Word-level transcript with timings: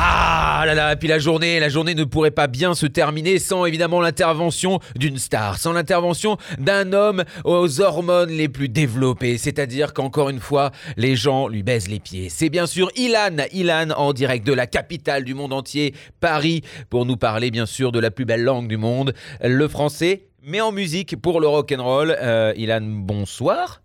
Ah 0.00 0.62
là 0.64 0.74
là, 0.74 0.92
et 0.92 0.96
puis 0.96 1.08
la 1.08 1.18
journée, 1.18 1.58
la 1.58 1.68
journée 1.68 1.96
ne 1.96 2.04
pourrait 2.04 2.30
pas 2.30 2.46
bien 2.46 2.74
se 2.74 2.86
terminer 2.86 3.40
sans 3.40 3.64
évidemment 3.64 4.00
l'intervention 4.00 4.78
d'une 4.94 5.18
star, 5.18 5.58
sans 5.58 5.72
l'intervention 5.72 6.36
d'un 6.58 6.92
homme 6.92 7.24
aux 7.44 7.80
hormones 7.80 8.30
les 8.30 8.48
plus 8.48 8.68
développées, 8.68 9.38
c'est-à-dire 9.38 9.94
qu'encore 9.94 10.30
une 10.30 10.38
fois, 10.38 10.70
les 10.96 11.16
gens 11.16 11.48
lui 11.48 11.64
baisent 11.64 11.88
les 11.88 11.98
pieds. 11.98 12.28
C'est 12.28 12.48
bien 12.48 12.66
sûr 12.66 12.92
Ilan, 12.94 13.38
Ilan 13.52 13.90
en 13.96 14.12
direct 14.12 14.46
de 14.46 14.52
la 14.52 14.68
capitale 14.68 15.24
du 15.24 15.34
monde 15.34 15.52
entier, 15.52 15.94
Paris, 16.20 16.62
pour 16.90 17.04
nous 17.04 17.16
parler 17.16 17.50
bien 17.50 17.66
sûr 17.66 17.90
de 17.90 17.98
la 17.98 18.12
plus 18.12 18.24
belle 18.24 18.44
langue 18.44 18.68
du 18.68 18.76
monde, 18.76 19.14
le 19.42 19.66
français, 19.66 20.26
mais 20.44 20.60
en 20.60 20.70
musique 20.70 21.20
pour 21.20 21.40
le 21.40 21.48
rock'n'roll. 21.48 22.16
Euh, 22.20 22.52
Ilan, 22.56 22.82
bonsoir. 22.82 23.80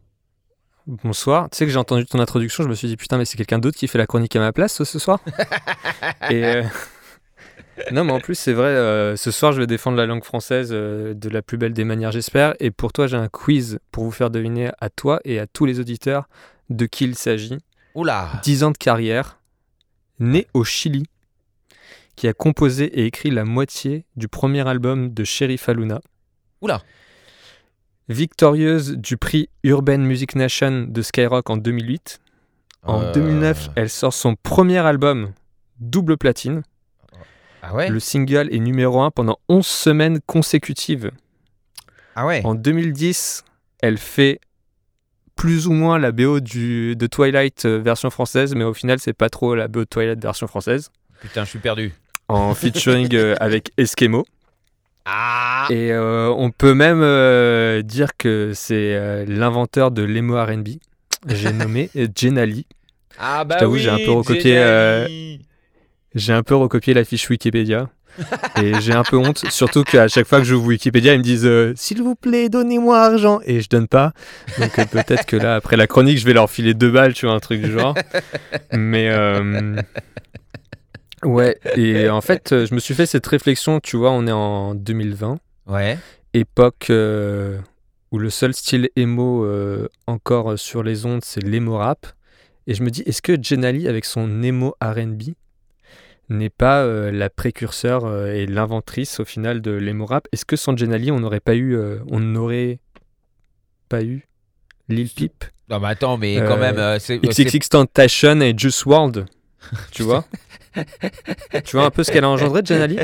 Bonsoir. 0.86 1.50
Tu 1.50 1.58
sais 1.58 1.66
que 1.66 1.72
j'ai 1.72 1.78
entendu 1.78 2.06
ton 2.06 2.20
introduction, 2.20 2.64
je 2.64 2.68
me 2.68 2.76
suis 2.76 2.90
dit 2.90 2.98
putain, 2.98 3.18
mais 3.18 3.24
c'est 3.24 3.38
quelqu'un 3.38 3.60
d'autre 3.60 3.78
qui 3.78 3.88
fait 3.88 3.98
la 3.98 4.06
chronique 4.06 4.36
à 4.36 4.40
ma 4.40 4.52
place 4.52 4.84
ce, 4.84 5.00
soir 5.00 5.20
Et 6.30 6.44
euh, 6.44 6.64
non, 7.92 8.04
mais 8.04 8.12
en 8.12 8.20
plus, 8.20 8.36
c'est 8.36 8.52
vrai, 8.52 8.68
euh, 8.68 9.16
ce 9.16 9.32
soir, 9.32 9.54
je 9.54 9.62
vais 9.62 9.68
défendre 9.68 9.96
la 9.96 10.06
langue 10.06 10.26
française 10.26 10.70
euh, 10.74 11.14
de 11.14 11.30
la 11.30 11.42
plus 11.42 11.58
belle 11.58 11.72
des 11.72 11.86
manières, 11.86 12.12
j'espère. 12.12 12.54
Et 12.60 12.70
pour 12.70 12.92
toi, 12.92 13.08
j'ai 13.08 13.16
un 13.16 13.30
quiz 13.30 13.80
pour 13.92 14.04
vous 14.04 14.12
faire 14.12 14.30
deviner 14.30 14.72
à 14.82 14.90
toi 14.90 15.22
et 15.24 15.40
à 15.40 15.48
tous 15.48 15.66
les 15.66 15.80
auditeurs 15.80 16.28
de 16.70 16.86
qui 16.86 17.06
il 17.06 17.16
s'agit. 17.16 17.58
Oula 17.96 18.30
10 18.44 18.64
ans 18.66 18.72
de 18.72 18.78
carrière, 18.78 19.40
né 20.20 20.48
au 20.54 20.66
Chili, 20.66 21.06
qui 22.18 22.28
a 22.28 22.34
composé 22.34 22.86
et 22.86 23.06
écrit 23.06 23.32
la 23.32 23.46
moitié 23.46 24.06
du 24.18 24.28
premier 24.28 24.68
album 24.68 25.14
de 25.14 25.24
Sheriff 25.24 25.70
Aluna. 25.70 26.02
Oula 26.62 26.82
Victorieuse 28.10 28.98
du 28.98 29.18
prix 29.18 29.50
Urban 29.64 30.00
Music 30.00 30.36
Nation 30.36 30.86
de 30.88 31.02
Skyrock 31.02 31.50
en 31.50 31.58
2008. 31.58 32.20
En 32.84 33.02
Euh, 33.02 33.12
2009, 33.14 33.70
elle 33.76 33.90
sort 33.90 34.14
son 34.14 34.36
premier 34.36 34.80
album, 34.80 35.32
double 35.80 36.18
platine. 36.18 36.64
Ah 37.62 37.74
ouais? 37.74 37.88
Le 37.90 38.00
single 38.02 38.50
est 38.54 38.60
numéro 38.60 39.02
1 39.02 39.12
pendant 39.12 39.40
11 39.48 39.66
semaines 39.66 40.20
consécutives. 40.26 41.12
Ah 42.16 42.26
ouais? 42.26 42.42
En 42.46 42.56
2010, 42.56 43.46
elle 43.82 43.98
fait 43.98 44.40
plus 45.38 45.66
ou 45.68 45.72
moins 45.72 45.98
la 45.98 46.12
BO 46.12 46.42
du, 46.42 46.96
de 46.98 47.08
Twilight 47.08 47.66
euh, 47.66 47.80
version 47.80 48.10
française, 48.10 48.54
mais 48.54 48.66
au 48.66 48.74
final, 48.74 49.00
c'est 49.00 49.14
pas 49.14 49.30
trop 49.30 49.56
la 49.56 49.68
BO 49.70 49.80
de 49.80 49.86
Twilight 49.86 50.22
version 50.22 50.46
française. 50.48 50.92
Putain, 51.22 51.46
je 51.46 51.50
suis 51.52 51.60
perdu. 51.60 51.94
En 52.28 52.54
featuring 52.54 53.10
euh, 53.16 53.36
avec 53.40 53.72
Eskimo. 53.78 54.26
Ah 55.06 55.68
Et 55.70 55.92
euh, 55.92 56.30
on 56.30 56.52
peut 56.52 56.74
même 56.74 57.02
euh, 57.02 57.82
dire 57.82 58.16
que 58.18 58.52
c'est 58.54 58.96
euh, 58.96 59.26
l'inventeur 59.28 59.92
de 59.92 60.02
l'emo 60.04 60.42
R&B. 60.42 60.70
J'ai 61.28 61.52
nommé 61.54 61.90
Jenali. 62.16 62.66
Ah 63.20 63.44
bah 63.44 63.58
t'avoue, 63.58 63.74
oui, 63.76 63.82
j'ai 63.82 63.90
un 63.90 63.98
peu 63.98 64.12
recopié. 64.12 65.40
J'ai 66.16 66.34
un 66.34 66.44
peu 66.44 66.56
recopié 66.56 66.94
la 66.94 67.04
fiche 67.04 67.30
Wikipédia. 67.30 67.90
Et 68.62 68.80
j'ai 68.80 68.94
un 68.94 69.04
peu 69.04 69.18
honte, 69.18 69.50
surtout 69.50 69.84
qu'à 69.84 70.08
chaque 70.08 70.28
fois 70.28 70.40
que 70.40 70.44
j'ouvre 70.46 70.68
Wikipédia, 70.68 71.14
ils 71.14 71.18
me 71.20 71.24
disent 71.24 71.46
euh, 71.46 71.74
S'il 71.76 72.02
vous 72.02 72.16
plaît, 72.16 72.50
donnez-moi 72.50 73.00
argent. 73.00 73.40
Et 73.46 73.62
je 73.62 73.70
donne 73.70 73.88
pas. 73.88 74.14
Donc 74.60 74.78
euh, 74.78 74.86
peut-être 74.86 75.26
que 75.26 75.36
là, 75.36 75.56
après 75.56 75.78
la 75.78 75.88
chronique, 75.88 76.20
je 76.20 76.26
vais 76.26 76.34
leur 76.34 76.50
filer 76.50 76.74
deux 76.74 76.92
balles, 76.92 77.14
tu 77.14 77.26
vois, 77.26 77.34
un 77.36 77.40
truc 77.40 77.62
du 77.62 77.72
genre. 77.72 77.96
Mais. 78.72 79.10
euh, 79.10 79.76
Ouais, 81.26 81.58
et 81.78 82.10
en 82.10 82.22
fait, 82.22 82.52
euh, 82.52 82.66
je 82.66 82.74
me 82.76 82.80
suis 82.80 82.94
fait 82.94 83.06
cette 83.06 83.26
réflexion, 83.28 83.80
tu 83.80 83.98
vois, 83.98 84.12
on 84.12 84.28
est 84.28 84.32
en 84.32 84.76
2020, 84.76 85.40
Ouais. 85.68 85.98
époque 86.34 86.88
euh, 86.90 87.58
où 88.12 88.20
le 88.20 88.30
seul 88.30 88.54
style 88.54 88.90
emo 88.96 89.46
euh, 89.46 89.88
encore 90.08 90.58
sur 90.60 90.84
les 90.84 91.06
ondes, 91.06 91.24
c'est 91.24 91.42
l'emo 91.44 91.78
rap. 91.78 92.06
Et 92.68 92.74
je 92.74 92.84
me 92.84 92.90
dis, 92.90 93.02
est-ce 93.06 93.22
que 93.22 93.42
Jenali, 93.42 93.88
avec 93.88 94.06
son 94.06 94.42
emo 94.44 94.76
RB, 94.82 95.22
n'est 96.30 96.50
pas 96.50 96.84
euh, 96.84 97.12
la 97.12 97.30
précurseur 97.30 98.26
et 98.28 98.46
l'inventrice 98.46 99.20
au 99.20 99.26
final 99.26 99.62
de 99.62 99.72
l'emo 99.72 100.06
rap? 100.06 100.28
Est-ce 100.32 100.46
que 100.46 100.56
sans 100.56 100.76
Jenali, 100.78 101.12
on 101.12 101.20
n'aurait 101.20 101.40
pas 101.42 101.56
eu, 101.56 101.78
on 102.10 102.20
n'aurait 102.20 102.80
pas 103.90 104.04
eu 104.04 104.28
Lil 104.90 105.10
Peep, 105.10 105.46
Non 105.70 105.80
mais 105.80 105.88
attends, 105.90 106.18
mais 106.18 106.36
quand 106.46 106.58
même, 106.58 107.00
c'est... 107.00 107.20
XXX 107.20 107.70
Tentation 107.70 108.42
et 108.42 108.54
Juice 108.58 108.86
WRLD 108.86 109.26
Tu 109.92 110.04
vois 110.04 110.26
Tu 111.64 111.76
vois 111.76 111.86
un 111.86 111.92
peu 111.92 112.04
ce 112.04 112.12
qu'elle 112.12 112.24
a 112.24 112.30
engendré, 112.30 112.62
Jenali 112.66 112.98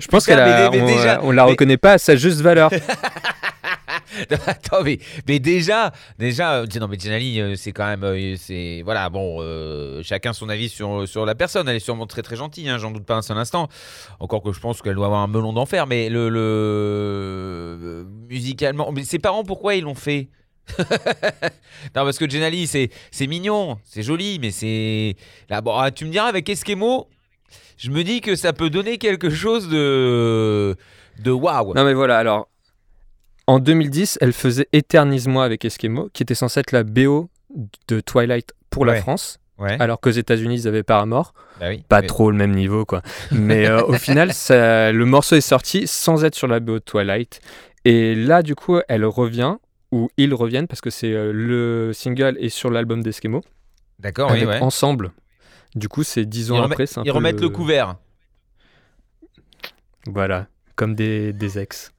Je 0.00 0.06
pense 0.08 0.26
qu'elle 0.26 0.40
a, 0.40 0.70
mais- 0.70 0.78
mais 0.78 0.82
on, 0.82 0.86
déjà- 0.86 1.20
on 1.22 1.30
la 1.30 1.44
mais- 1.44 1.50
reconnaît 1.50 1.76
pas 1.76 1.92
à 1.92 1.98
sa 1.98 2.16
juste 2.16 2.40
valeur. 2.40 2.70
Non, 4.30 4.36
attends, 4.46 4.82
mais, 4.82 4.98
mais 5.28 5.38
déjà, 5.38 5.92
déjà, 6.18 6.54
euh, 6.56 6.66
non 6.80 6.88
mais 6.88 6.98
Jenali, 6.98 7.40
euh, 7.40 7.54
c'est 7.56 7.70
quand 7.72 7.86
même, 7.86 8.02
euh, 8.02 8.34
c'est 8.36 8.80
voilà, 8.84 9.08
bon, 9.10 9.36
euh, 9.40 10.02
chacun 10.02 10.32
son 10.32 10.48
avis 10.48 10.68
sur 10.68 11.06
sur 11.06 11.24
la 11.24 11.34
personne. 11.34 11.68
Elle 11.68 11.76
est 11.76 11.80
sûrement 11.80 12.06
très 12.06 12.22
très 12.22 12.34
gentille, 12.34 12.68
hein, 12.68 12.78
j'en 12.78 12.90
doute 12.90 13.04
pas 13.04 13.14
un 13.14 13.22
seul 13.22 13.38
instant. 13.38 13.68
Encore 14.18 14.42
que 14.42 14.52
je 14.52 14.58
pense 14.60 14.82
qu'elle 14.82 14.94
doit 14.96 15.06
avoir 15.06 15.20
un 15.22 15.26
melon 15.28 15.52
d'enfer, 15.52 15.86
mais 15.86 16.08
le, 16.08 16.28
le 16.30 18.06
musicalement, 18.28 18.90
mais 18.92 19.04
ses 19.04 19.18
parents, 19.18 19.44
pourquoi 19.44 19.74
ils 19.76 19.84
l'ont 19.84 19.94
fait? 19.94 20.28
non, 21.94 22.04
parce 22.04 22.18
que 22.18 22.28
Jenali, 22.28 22.66
c'est 22.66 22.90
c'est 23.10 23.26
mignon, 23.26 23.78
c'est 23.84 24.02
joli, 24.02 24.38
mais 24.40 24.50
c'est. 24.50 25.16
Là, 25.48 25.60
bon, 25.60 25.76
ah, 25.76 25.90
tu 25.90 26.04
me 26.04 26.10
diras, 26.10 26.26
avec 26.26 26.48
Eskimo, 26.48 27.08
je 27.76 27.90
me 27.90 28.02
dis 28.04 28.20
que 28.20 28.34
ça 28.36 28.52
peut 28.52 28.70
donner 28.70 28.98
quelque 28.98 29.30
chose 29.30 29.68
de. 29.68 30.76
de 31.20 31.30
waouh. 31.30 31.74
Non 31.74 31.84
mais 31.84 31.94
voilà, 31.94 32.18
alors 32.18 32.48
en 33.46 33.58
2010, 33.60 34.18
elle 34.20 34.32
faisait 34.34 34.68
Éternise-moi 34.72 35.42
avec 35.44 35.64
Eskimo, 35.64 36.10
qui 36.12 36.22
était 36.22 36.34
censée 36.34 36.60
être 36.60 36.72
la 36.72 36.82
BO 36.84 37.30
de 37.88 38.00
Twilight 38.00 38.52
pour 38.70 38.82
Ouais. 38.82 38.94
la 38.94 39.00
France, 39.00 39.38
Ouais, 39.58 39.76
alors 39.80 40.00
qu'aux 40.00 40.10
États-Unis, 40.10 40.54
ils 40.62 40.68
avaient 40.68 40.82
Paramore. 40.82 41.32
bah 41.58 41.68
oui. 41.70 41.82
Pas 41.88 42.02
Mais- 42.02 42.06
trop 42.06 42.30
le 42.30 42.36
même 42.36 42.52
niveau, 42.54 42.84
quoi. 42.84 43.00
Mais 43.32 43.66
euh, 43.66 43.82
au 43.84 43.94
final, 43.94 44.32
ça- 44.34 44.92
le 44.92 45.04
morceau 45.06 45.34
est 45.34 45.40
sorti 45.40 45.86
sans 45.86 46.24
être 46.24 46.34
sur 46.36 46.46
la 46.46 46.60
BO 46.60 46.74
de 46.74 46.78
Twilight. 46.80 47.40
Et 47.86 48.14
là, 48.14 48.42
du 48.42 48.54
coup, 48.54 48.78
elle 48.86 49.04
revient, 49.06 49.56
ou 49.92 50.08
ils 50.16 50.32
reviennent, 50.34 50.66
parce 50.66 50.80
que 50.80 50.90
c'est 50.90 51.12
euh, 51.12 51.32
le 51.32 51.92
single 51.92 52.36
est 52.40 52.48
sur 52.50 52.70
l'album 52.70 53.02
d'Eskimo, 53.02 53.42
D'accord, 53.98 54.30
oui, 54.32 54.44
ouais. 54.44 54.60
Ensemble. 54.60 55.12
Du 55.74 55.88
coup, 55.88 56.02
c'est 56.04 56.24
dix 56.24 56.50
ans 56.52 56.56
Ils 56.56 56.60
remet- 56.62 56.72
après. 56.72 56.84
un 56.98 57.02
Ils 57.04 57.10
remettent 57.10 57.40
le 57.40 57.48
couvert. 57.48 57.96
Voilà, 60.06 60.46
comme 60.76 60.94
des, 60.94 61.32
des 61.32 61.58
ex. 61.58 61.92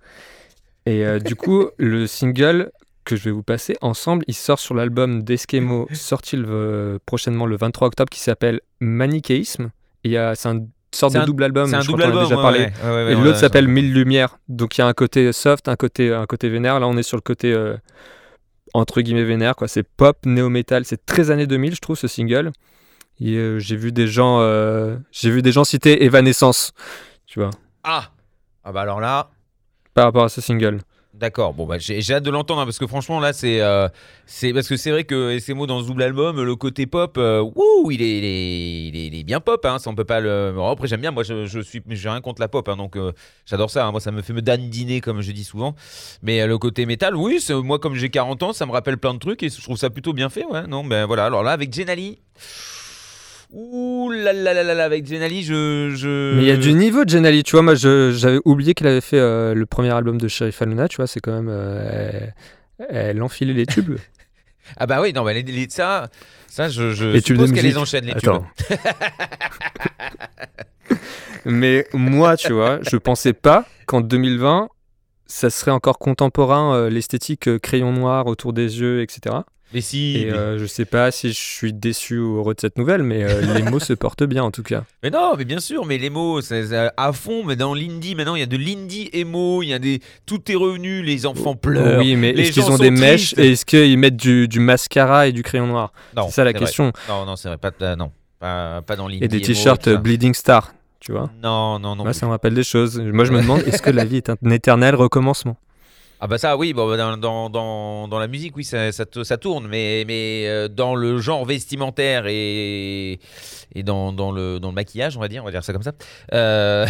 Et 0.86 1.06
euh, 1.06 1.20
du 1.20 1.36
coup, 1.36 1.70
le 1.78 2.08
single 2.08 2.72
que 3.06 3.16
je 3.16 3.24
vais 3.26 3.32
vous 3.32 3.44
passer 3.44 3.76
ensemble, 3.82 4.24
il 4.28 4.34
sort 4.34 4.60
sur 4.60 4.74
l'album 4.76 5.24
d'Eskemo, 5.24 5.88
sorti 5.94 6.36
le- 6.38 6.46
euh, 6.50 7.00
prochainement 7.06 7.46
le 7.46 7.58
23 7.58 7.88
octobre, 7.90 8.10
qui 8.10 8.20
s'appelle 8.20 8.62
Manichéisme. 8.80 9.72
Et 10.06 10.16
c'est 10.36 10.48
un 10.48 10.66
sorte 10.92 11.14
de 11.14 11.20
un- 11.20 11.26
double 11.26 11.44
album, 11.44 11.68
C'est 11.70 11.76
un 11.76 11.82
je 11.82 11.88
double 11.88 12.02
en 12.02 12.06
a 12.06 12.08
album. 12.08 12.24
déjà 12.24 12.36
ouais, 12.38 12.42
parlé. 12.42 12.60
ouais, 12.60 12.72
ouais, 12.84 13.06
ouais, 13.06 13.12
Et 13.12 13.16
l'autre 13.16 13.38
s'appelle 13.38 13.68
Mille 13.68 13.94
Lumières. 13.94 14.38
Donc 14.48 14.78
il 14.78 14.82
y 14.82 14.84
a 14.84 14.88
un 14.88 14.94
côté 14.94 15.32
soft, 15.34 15.68
un 15.68 15.76
côté, 15.76 16.14
un 16.14 16.26
côté 16.26 16.50
vénère. 16.50 16.80
Là, 16.80 16.88
on 16.88 16.98
est 16.98 17.04
sur 17.04 17.18
le 17.18 17.22
côté 17.22 17.54
euh, 17.54 17.76
entre 18.74 19.02
guillemets 19.02 19.24
vénère. 19.24 19.56
quoi. 19.56 19.68
C'est 19.68 19.84
pop, 19.84 20.18
néo-metal. 20.26 20.86
C'est 20.86 21.06
très 21.06 21.32
années 21.32 21.48
2000, 21.48 21.76
je 21.76 21.80
trouve, 21.82 21.98
ce 21.98 22.08
single. 22.08 22.52
Et 23.22 23.36
euh, 23.36 23.60
j'ai 23.60 23.76
vu 23.76 23.92
des 23.92 24.08
gens, 24.08 24.40
euh, 24.42 24.96
j'ai 25.12 25.30
vu 25.30 25.42
des 25.42 25.52
gens 25.52 25.64
citer 25.66 26.04
Evanescence, 26.06 26.72
tu 27.26 27.40
vois, 27.40 27.50
Ah 27.84 28.12
Ah 28.64 28.72
bah 28.72 28.82
alors 28.82 29.02
là. 29.02 29.30
par 29.94 30.06
rapport 30.06 30.24
à 30.24 30.30
ce 30.30 30.40
single. 30.40 30.80
D'accord, 31.16 31.56
bon 31.56 31.66
bah 31.66 31.80
j'ai 31.80 32.14
hâte 32.14 32.22
de 32.22 32.30
l'entendre 32.30 32.62
hein, 32.62 32.66
parce 32.66 32.78
que 32.78 32.86
franchement 32.86 33.20
là 33.20 33.34
c'est 33.34 33.62
euh, 33.62 33.90
parce 34.54 34.68
que 34.68 34.78
c'est 34.78 34.92
vrai 34.92 35.06
que 35.06 35.54
mots 35.54 35.66
dans 35.66 35.82
ce 35.82 35.88
double 35.88 36.04
album 36.04 36.40
le 36.40 36.56
côté 36.56 36.86
pop 36.86 37.18
euh, 37.18 37.44
il 37.90 38.04
est, 38.04 38.90
il 38.90 39.16
est, 39.16 39.24
bien 39.24 39.40
pop 39.40 39.66
hein, 39.66 39.80
ça 39.80 39.90
on 39.90 39.96
peut 39.96 40.06
pas 40.06 40.20
le 40.20 40.54
bon, 40.56 40.70
après 40.70 40.88
j'aime 40.88 41.02
bien 41.02 41.10
moi 41.10 41.24
je, 41.24 41.48
je 41.48 41.62
suis 41.62 41.82
j'ai 41.90 42.10
rien 42.10 42.22
contre 42.22 42.42
la 42.42 42.48
pop 42.48 42.70
hein, 42.70 42.78
donc 42.78 42.96
euh, 42.96 43.12
j'adore 43.48 43.72
ça 43.72 43.90
moi 43.90 44.00
ça 44.00 44.12
me 44.12 44.22
fait 44.22 44.34
me 44.34 44.44
dandiner 44.44 45.02
comme 45.02 45.22
je 45.22 45.32
dis 45.32 45.44
souvent. 45.44 45.76
Mais 46.22 46.42
euh, 46.42 46.48
le 46.48 46.60
côté 46.60 46.86
métal 46.86 47.16
oui 47.16 47.44
moi 47.64 47.80
comme 47.80 47.96
j'ai 47.96 48.12
40 48.12 48.44
ans 48.44 48.54
ça 48.54 48.68
me 48.68 48.72
rappelle 48.72 49.00
plein 49.00 49.16
de 49.16 49.20
trucs 49.20 49.42
et 49.42 49.50
je 49.50 49.62
trouve 49.64 49.78
ça 49.78 49.90
plutôt 49.90 50.14
bien 50.14 50.30
fait 50.30 50.46
ouais 50.46 50.68
non 50.68 50.84
ben 50.84 51.08
voilà. 51.08 51.26
Alors 51.26 51.42
là 51.42 51.52
avec 51.52 51.74
Jenali 51.74 52.20
Ouh 53.52 54.12
là 54.12 54.32
là 54.32 54.54
là 54.54 54.64
là 54.64 54.76
là, 54.76 54.84
avec 54.86 55.08
Jenali 55.08 55.42
je, 55.44 55.92
je... 55.96 56.36
Mais 56.36 56.44
il 56.44 56.48
y 56.48 56.52
a 56.52 56.58
du 56.58 56.74
niveau 56.74 57.04
de 57.04 57.10
Jenali, 57.10 57.42
tu 57.44 57.54
vois. 57.54 57.64
Moi, 57.64 57.74
j'avais 57.76 58.40
oublié 58.46 58.74
qu'elle 58.76 58.88
avait 58.88 59.02
fait 59.02 59.18
euh, 59.20 59.56
le 59.56 59.66
premier 59.66 59.90
album 59.90 60.20
de 60.20 60.28
Sheriff 60.28 60.62
Aluna, 60.62 60.88
tu 60.88 60.98
vois. 60.98 61.08
C'est 61.08 61.20
quand 61.20 61.34
même. 61.34 61.50
euh, 61.50 62.12
elle, 62.80 62.86
elle 62.90 63.24
enfilait 63.24 63.54
les 63.54 63.66
tubes. 63.66 63.98
Ah 64.78 64.86
bah 64.86 65.02
oui, 65.02 65.14
non, 65.14 65.24
mais 65.24 65.34
les, 65.34 65.42
les- 65.42 65.68
ça, 65.68 66.10
ça 66.46 66.70
je, 66.70 66.92
je 66.92 67.06
Les 67.06 67.22
suppose 67.22 67.52
qu'elle 67.52 67.66
les 67.66 67.76
enchaîne, 67.80 68.06
les 68.06 68.12
Attends. 68.12 68.46
tubes. 68.68 68.78
Mais 71.46 71.88
moi, 71.94 72.38
tu 72.38 72.54
vois, 72.54 72.80
je 72.82 72.98
pensais 72.98 73.34
pas 73.34 73.66
qu'en 73.88 74.02
2020, 74.02 74.70
ça 75.26 75.50
serait 75.50 75.72
encore 75.72 75.98
contemporain, 75.98 76.76
euh, 76.76 76.90
l'esthétique 76.90 77.58
crayon 77.60 77.92
noir 77.94 78.28
autour 78.28 78.54
des 78.54 78.80
yeux, 78.80 79.02
etc. 79.02 79.38
Mais 79.74 79.82
si. 79.82 80.18
Et 80.18 80.32
euh, 80.32 80.58
je 80.58 80.66
sais 80.66 80.86
pas 80.86 81.12
si 81.12 81.30
je 81.30 81.40
suis 81.40 81.74
déçu 81.74 82.18
ou 82.18 82.38
heureux 82.38 82.56
de 82.56 82.60
cette 82.60 82.78
nouvelle, 82.78 83.04
mais 83.04 83.24
euh, 83.24 83.42
les 83.54 83.62
mots 83.62 83.80
se 83.80 83.94
portent 83.94 84.24
bien 84.24 84.44
en 84.44 84.52
tout 84.52 84.64
cas. 84.64 84.84
mais 85.04 85.12
non, 85.12 85.36
mais 85.38 85.46
bien 85.46 85.60
sûr, 85.60 85.86
mais 85.86 85.98
les 85.98 86.10
mots, 86.10 86.42
c'est 86.42 86.66
à 86.98 87.14
fond. 87.14 87.44
Mais 87.46 87.56
dans 87.56 87.76
l'indie, 87.76 88.16
maintenant, 88.16 88.36
il 88.36 88.40
y 88.40 88.44
a 88.44 88.48
de 88.48 88.58
l'indie 88.58 89.10
emo, 89.14 89.62
il 89.62 89.70
y 89.70 89.74
a 89.74 89.80
des. 89.80 90.02
Tout 90.26 90.52
est 90.52 90.56
revenu, 90.56 91.04
les 91.04 91.26
enfants 91.26 91.56
pleurent. 91.56 92.00
oui, 92.00 92.16
mais 92.16 92.32
est-ce 92.32 92.52
qu'ils 92.52 92.72
ont 92.72 92.78
des 92.78 92.92
mèches 92.92 93.34
et 93.38 93.52
est-ce 93.52 93.66
qu'ils 93.66 93.98
mettent 93.98 94.18
du, 94.18 94.48
du 94.48 94.60
mascara 94.60 95.28
et 95.28 95.32
du 95.32 95.44
crayon 95.44 95.68
noir? 95.68 95.94
C'est 96.16 96.32
ça 96.32 96.44
la 96.44 96.52
vrai. 96.52 96.60
question. 96.60 96.92
Non, 97.08 97.26
non, 97.26 97.36
c'est 97.36 97.50
vrai, 97.50 97.58
pas, 97.58 97.72
euh, 97.82 97.96
non, 97.96 98.12
pas, 98.40 98.82
pas 98.82 98.96
dans 98.96 99.08
l'indie. 99.08 99.24
Et 99.24 99.28
des 99.28 99.42
t-shirts 99.42 99.90
Bleeding 99.90 100.34
Star, 100.34 100.74
tu 101.00 101.12
vois? 101.12 101.30
Non, 101.44 101.78
non, 101.78 101.96
non. 101.96 102.04
Moi, 102.04 102.14
ça 102.14 102.26
me 102.26 102.32
rappelle 102.32 102.56
des 102.56 102.64
choses. 102.64 103.00
Moi, 103.00 103.26
je 103.26 103.32
me 103.32 103.42
demande, 103.42 103.62
est-ce 103.68 103.84
que 103.84 103.92
la 103.92 104.06
vie 104.06 104.18
est 104.18 104.30
un 104.30 104.50
éternel 104.50 104.96
recommencement? 104.96 105.58
Ah 106.22 106.28
bah 106.28 106.38
ça 106.38 106.58
oui, 106.58 106.74
bon, 106.74 106.86
bah, 106.90 106.98
dans, 106.98 107.16
dans, 107.16 107.50
dans, 107.50 108.08
dans 108.10 108.20
la 108.20 108.28
musique 108.28 108.58
oui 108.58 108.66
ça, 108.66 108.92
ça, 108.92 109.06
tourne, 109.38 109.68
mais, 109.70 110.04
mais 110.06 110.44
euh, 110.48 110.68
dans 110.68 110.94
le 110.96 111.18
genre 111.18 111.46
vestimentaire 111.46 112.26
et, 112.28 113.20
et 113.74 113.84
dans, 113.84 114.12
dans, 114.12 114.32
le, 114.34 114.60
dans 114.60 114.68
le 114.68 114.76
maquillage 114.76 115.16
on 115.16 115.22
va 115.22 115.30
dire, 115.30 115.44
on 115.44 115.46
va 115.46 115.52
dire 115.52 115.64
ça 115.64 115.72
comme 115.72 115.82
ça, 115.84 115.94
euh, 116.34 116.86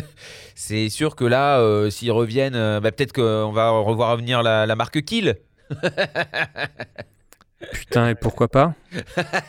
c'est 0.54 0.88
sûr 0.90 1.16
que 1.16 1.24
là 1.24 1.58
euh, 1.58 1.90
s'ils 1.90 2.12
reviennent, 2.12 2.78
bah, 2.80 2.92
peut-être 2.92 3.12
qu'on 3.12 3.50
va 3.50 3.70
revoir 3.70 4.12
revenir 4.12 4.44
la, 4.44 4.64
la 4.64 4.76
marque 4.76 5.02
Kill. 5.02 5.36
Putain, 7.72 8.10
et 8.10 8.14
pourquoi 8.14 8.46
pas? 8.48 8.74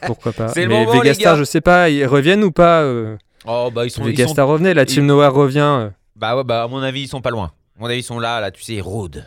Pourquoi 0.08 0.34
pas? 0.34 0.52
Mais 0.56 0.66
moment, 0.66 0.92
Vegastar, 1.00 1.36
je 1.38 1.44
sais 1.44 1.62
pas, 1.62 1.90
ils 1.92 2.06
reviennent 2.06 2.44
ou 2.44 2.52
pas 2.52 2.82
euh, 2.82 3.16
Oh 3.46 3.70
bah 3.72 3.86
ils 3.86 3.92
sont, 3.92 4.02
ils 4.02 4.18
sont 4.18 4.24
Vegastar 4.24 4.48
revenait, 4.48 4.74
la 4.74 4.86
Team 4.86 5.04
ils- 5.04 5.08
Noir 5.08 5.32
revient. 5.34 5.92
bah, 6.16 6.36
ouais, 6.36 6.44
bah 6.44 6.64
à 6.64 6.68
mon 6.68 6.82
avis 6.82 7.02
ils 7.04 7.08
sont 7.08 7.22
pas 7.22 7.30
loin. 7.30 7.52
Mon 7.80 7.88
avis 7.88 8.00
ils 8.00 8.04
sont 8.04 8.20
là, 8.20 8.40
là 8.40 8.52
tu 8.52 8.62
sais, 8.64 8.74
ils 8.74 8.82
rôdent. 8.82 9.26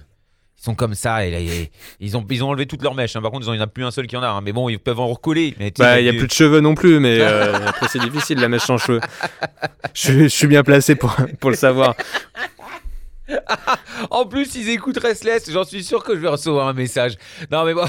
Ils 0.59 0.65
sont 0.65 0.75
comme 0.77 0.95
ça 0.95 1.27
et 1.27 1.31
là, 1.33 1.41
ils, 1.41 1.69
ils 1.99 2.17
ont, 2.17 2.25
ils 2.31 2.45
ont 2.45 2.51
enlevé 2.51 2.67
toutes 2.67 2.83
leurs 2.85 2.95
mèches. 2.95 3.17
hein. 3.17 3.21
Par 3.23 3.33
contre, 3.33 3.47
il 3.49 3.53
n'y 3.53 3.59
en 3.59 3.63
a 3.63 3.67
plus 3.67 3.85
un 3.85 3.91
seul 3.91 4.07
qui 4.07 4.17
en 4.17 4.23
a. 4.23 4.29
hein. 4.29 4.43
Mais 4.43 4.53
bon, 4.53 4.69
ils 4.69 4.79
peuvent 4.79 5.01
en 5.01 5.09
recoller. 5.09 5.57
Bah, 5.81 6.01
il 6.01 6.05
y 6.05 6.09
a 6.09 6.13
du- 6.13 6.19
plus 6.19 6.29
de 6.29 6.33
cheveux 6.33 6.61
non 6.61 6.77
plus, 6.77 7.01
mais 7.01 7.19
euh, 7.21 7.67
après 7.67 7.89
c'est 7.89 7.99
difficile 7.99 8.39
la 8.39 8.49
mèche 8.49 8.63
sans 8.63 8.79
cheveux. 8.79 9.01
Je, 9.95 10.01
suis- 10.01 10.23
je 10.25 10.29
suis 10.29 10.47
bien 10.47 10.63
placé 10.63 10.95
pour, 10.95 11.17
pour 11.41 11.51
le 11.51 11.57
savoir. 11.57 11.97
En 14.11 14.27
plus, 14.27 14.55
ils 14.57 14.69
écoutent 14.71 14.99
Restless. 14.99 15.51
J'en 15.51 15.65
suis 15.65 15.85
sûr 15.85 16.03
que 16.03 16.15
je 16.17 16.21
vais 16.21 16.29
recevoir 16.29 16.69
un 16.69 16.73
message. 16.73 17.15
Non, 17.51 17.65
mais 17.65 17.75
bon. 17.75 17.85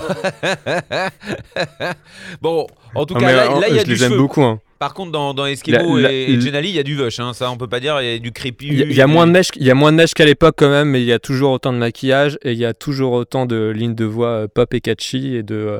bon, 2.42 2.68
en 2.96 3.06
tout 3.06 3.14
Non, 3.16 3.20
cas, 3.20 3.32
là, 3.32 3.60
là, 3.60 3.68
il 3.70 3.76
y 3.76 3.80
a 3.80 3.82
je 3.82 3.86
du 3.86 3.96
les 3.96 4.04
aime 4.04 4.18
beaucoup. 4.18 4.44
hein. 4.44 4.60
Par 4.80 4.94
contre, 4.94 5.12
dans, 5.12 5.34
dans 5.34 5.46
Eskimo 5.46 5.98
La- 5.98 6.10
la- 6.10 6.14
et, 6.14 6.32
et 6.34 6.42
Genali, 6.42 6.70
il 6.70 6.76
y 6.76 6.80
a 6.80 6.84
du 6.84 6.96
vush. 6.96 7.20
Hein. 7.20 7.34
Ça, 7.34 7.50
on 7.50 7.58
peut 7.58 7.68
pas 7.70 7.80
dire. 7.80 8.00
Il 8.02 8.12
y 8.12 8.16
a 8.16 8.20
du 8.20 8.32
crépu. 8.32 8.66
Il 8.68 8.80
y, 8.80 8.84
a- 8.84 8.86
il 8.86 8.94
y 8.96 9.02
a 9.02 9.08
moins 9.08 9.26
de 9.28 9.34
il 9.56 9.64
y 9.66 9.72
a 9.72 9.76
moins 9.76 9.92
de 9.92 9.98
mèches 9.98 10.14
qu'à 10.14 10.26
l'époque 10.26 10.56
quand 10.58 10.70
même, 10.70 10.90
mais 10.90 11.02
il 11.02 11.08
y 11.08 11.14
a 11.14 11.20
toujours 11.20 11.54
autant 11.54 11.74
de 11.74 11.78
maquillage 11.78 12.38
et 12.44 12.52
il 12.52 12.58
y 12.58 12.66
a 12.66 12.74
toujours 12.74 13.14
autant 13.14 13.46
de 13.46 13.70
lignes 13.70 13.96
de 13.96 14.06
voix 14.06 14.28
euh, 14.28 14.48
pop 14.54 14.74
et 14.74 14.82
catchy 14.82 15.36
et 15.36 15.44
de 15.44 15.56
euh, 15.56 15.80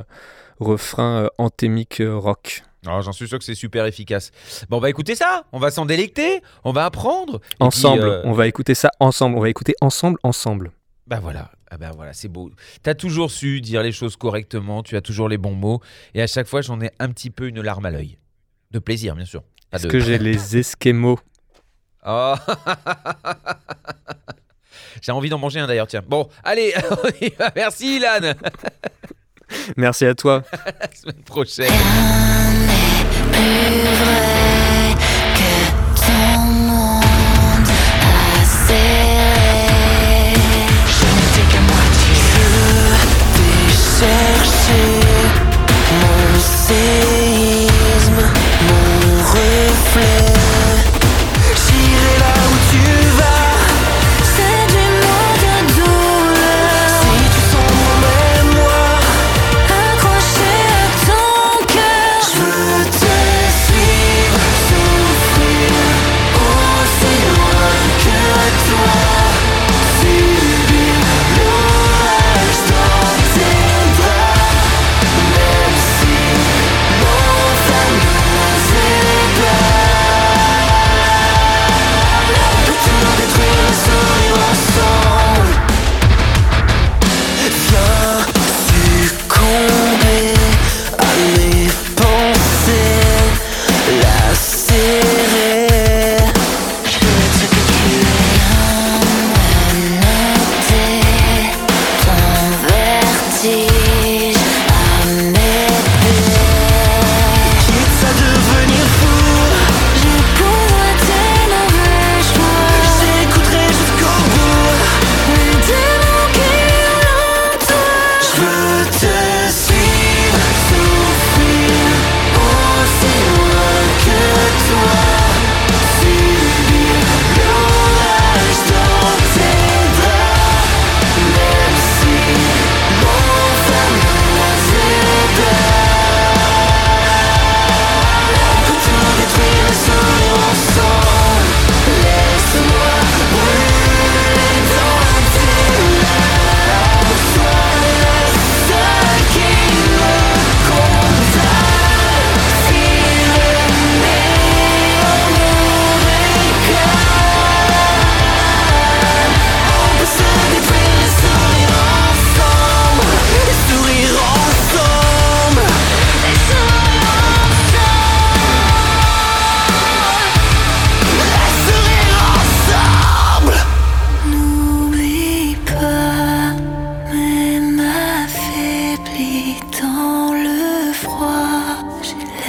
refrains 0.60 1.24
euh, 1.24 1.28
anthémiques 1.38 2.00
euh, 2.02 2.16
rock. 2.16 2.64
Alors, 2.86 3.02
J'en 3.02 3.12
suis 3.12 3.28
sûr 3.28 3.38
que 3.40 3.46
c'est 3.46 3.56
super 3.56 3.86
efficace. 3.86 4.32
Bon, 4.70 4.78
on 4.78 4.80
va 4.80 4.90
écouter 4.90 5.16
ça. 5.16 5.46
On 5.52 5.60
va 5.60 5.72
s'en 5.72 5.86
délecter. 5.86 6.42
On 6.64 6.72
va 6.72 6.86
apprendre. 6.86 7.40
Puis, 7.40 7.50
Ensemble, 7.60 8.02
euh, 8.04 8.22
on 8.26 8.34
va 8.34 8.48
écouter 8.48 8.76
ça 8.76 8.92
ensemble. 9.00 9.38
On 9.38 9.42
va 9.42 9.50
écouter 9.50 9.74
ensemble, 9.82 10.18
ensemble. 10.24 10.72
Bah 11.06 11.20
voilà, 11.22 11.52
ah 11.70 11.78
bah 11.78 11.92
voilà, 11.94 12.14
c'est 12.14 12.30
beau. 12.30 12.50
T'as 12.82 12.94
toujours 12.96 13.30
su 13.30 13.60
dire 13.60 13.84
les 13.84 13.92
choses 13.92 14.16
correctement, 14.16 14.84
tu 14.84 14.96
as 14.96 15.02
toujours 15.02 15.28
les 15.28 15.38
bons 15.38 15.54
mots, 15.54 15.82
et 16.14 16.22
à 16.22 16.28
chaque 16.28 16.48
fois 16.48 16.62
j'en 16.62 16.80
ai 16.80 16.92
un 16.98 17.10
petit 17.10 17.30
peu 17.30 17.50
une 17.50 17.62
larme 17.62 17.86
à 17.86 17.92
l'œil. 17.92 18.18
De 18.72 18.80
plaisir, 18.80 19.14
bien 19.14 19.26
sûr. 19.26 19.44
Est-ce 19.74 19.84
de- 19.84 19.90
que 19.92 20.00
j'ai 20.00 20.18
les 20.18 20.58
esquimaux 20.58 21.20
Oh. 22.08 22.36
J'ai 25.02 25.12
envie 25.12 25.30
d'en 25.30 25.38
manger 25.40 25.60
un 25.60 25.68
d'ailleurs, 25.68 25.88
tiens. 25.88 26.02
Bon, 26.08 26.30
allez, 26.44 26.74
merci 27.56 27.98
Ilan. 27.98 28.34
Merci 29.78 30.06
à 30.06 30.16
toi. 30.16 30.44
La 30.80 30.90
semaine 30.94 31.24
prochaine. 31.24 31.72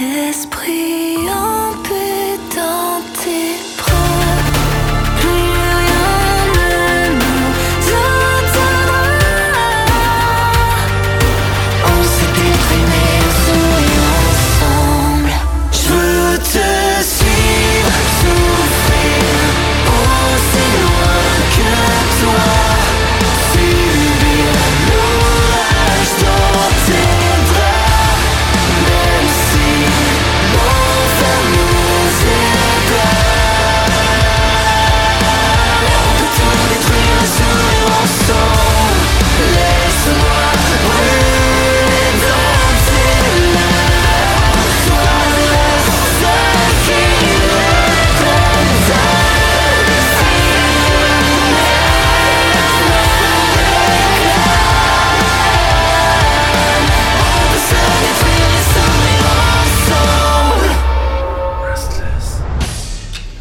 L'esprit 0.01 0.94